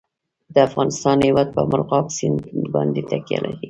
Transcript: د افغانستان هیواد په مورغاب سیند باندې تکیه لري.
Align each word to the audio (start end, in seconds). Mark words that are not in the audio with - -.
د 0.53 0.55
افغانستان 0.67 1.17
هیواد 1.27 1.47
په 1.55 1.61
مورغاب 1.69 2.05
سیند 2.17 2.39
باندې 2.73 3.01
تکیه 3.09 3.39
لري. 3.43 3.57